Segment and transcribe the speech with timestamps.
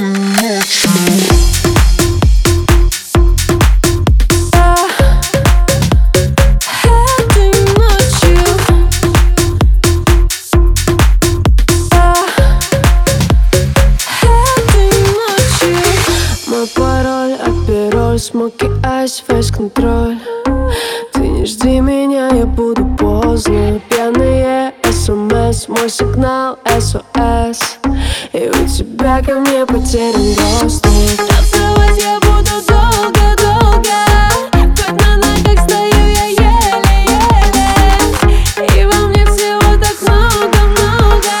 [0.00, 0.90] ночью,
[16.74, 20.18] пароль от перо Смоки айс, весь контроль.
[21.12, 23.80] Ты не жди меня, я буду поздно.
[23.88, 27.78] Пьяные смс, мой сигнал СОС
[28.32, 30.90] И у тебя тебя ко а мне потерян доступ.
[31.28, 33.98] Танцевать я буду долго-долго
[34.54, 37.68] Хоть на ногах стою я еле-еле.
[38.74, 41.34] И во мне всего так много-много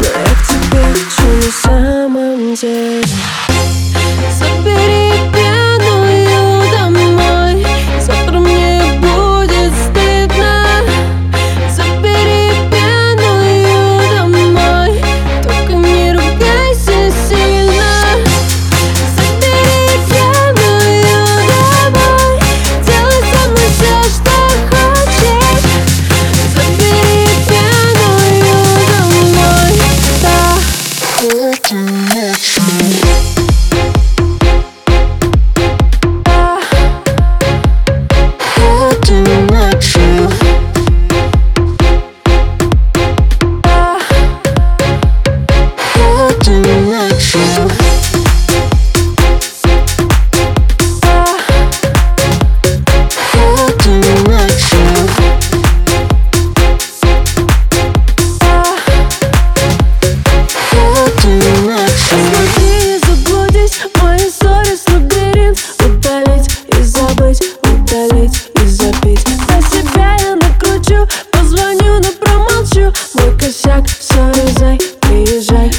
[0.00, 3.11] Но я к тебе хочу на самом деле?
[39.04, 39.31] to me.
[73.82, 75.70] так, срезай, приезжай